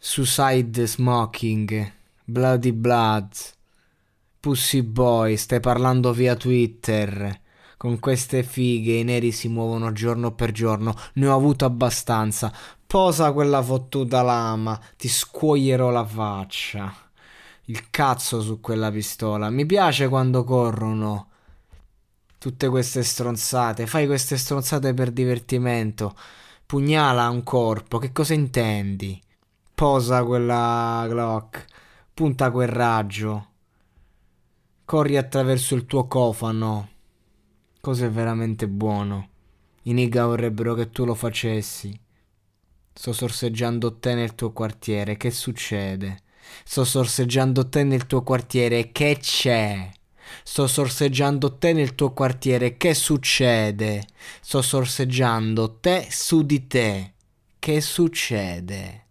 Suicide 0.00 0.86
Smoking. 0.86 1.92
Bloody 2.22 2.70
Blood. 2.70 3.32
Pussy 4.38 4.82
Boy, 4.82 5.36
stai 5.36 5.58
parlando 5.58 6.12
via 6.12 6.36
Twitter. 6.36 7.40
Con 7.76 7.98
queste 7.98 8.44
fighe 8.44 8.92
i 8.92 9.02
neri 9.02 9.32
si 9.32 9.48
muovono 9.48 9.90
giorno 9.90 10.32
per 10.36 10.52
giorno. 10.52 10.94
Ne 11.14 11.26
ho 11.26 11.34
avuto 11.34 11.64
abbastanza. 11.64 12.52
Posa 12.86 13.32
quella 13.32 13.60
fottuta 13.60 14.22
lama. 14.22 14.80
Ti 14.96 15.08
scuoierò 15.08 15.90
la 15.90 16.06
faccia. 16.06 16.94
Il 17.64 17.90
cazzo 17.90 18.40
su 18.40 18.60
quella 18.60 18.92
pistola. 18.92 19.50
Mi 19.50 19.66
piace 19.66 20.06
quando 20.06 20.44
corrono. 20.44 21.28
Tutte 22.38 22.68
queste 22.68 23.02
stronzate. 23.02 23.88
Fai 23.88 24.06
queste 24.06 24.36
stronzate 24.36 24.94
per 24.94 25.10
divertimento. 25.10 26.16
Pugnala 26.66 27.28
un 27.28 27.42
corpo. 27.42 27.98
Che 27.98 28.12
cosa 28.12 28.34
intendi? 28.34 29.20
Posa 29.78 30.24
quella 30.24 31.06
Glock. 31.08 31.64
Punta 32.12 32.50
quel 32.50 32.66
raggio. 32.66 33.46
Corri 34.84 35.16
attraverso 35.16 35.76
il 35.76 35.86
tuo 35.86 36.08
cofano. 36.08 36.88
Cos'è 37.80 38.10
veramente 38.10 38.66
buono. 38.66 39.28
I 39.82 39.92
nigga 39.92 40.26
vorrebbero 40.26 40.74
che 40.74 40.90
tu 40.90 41.04
lo 41.04 41.14
facessi. 41.14 41.96
Sto 42.92 43.12
sorseggiando 43.12 44.00
te 44.00 44.16
nel 44.16 44.34
tuo 44.34 44.50
quartiere. 44.50 45.16
Che 45.16 45.30
succede? 45.30 46.22
Sto 46.64 46.84
sorseggiando 46.84 47.68
te 47.68 47.84
nel 47.84 48.06
tuo 48.06 48.24
quartiere. 48.24 48.90
Che 48.90 49.18
c'è? 49.20 49.88
Sto 50.42 50.66
sorseggiando 50.66 51.56
te 51.56 51.72
nel 51.72 51.94
tuo 51.94 52.12
quartiere. 52.12 52.76
Che 52.76 52.94
succede? 52.94 54.04
Sto 54.40 54.60
sorseggiando 54.60 55.78
te 55.78 56.08
su 56.10 56.42
di 56.42 56.66
te. 56.66 57.12
Che 57.60 57.80
succede? 57.80 59.06